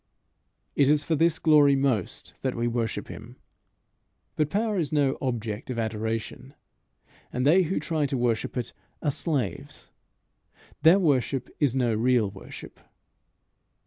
[0.75, 3.35] It is for this glory most that we worship him.
[4.35, 6.55] But power is no object of adoration,
[7.31, 9.91] and they who try to worship it are slaves.
[10.81, 12.79] Their worship is no real worship.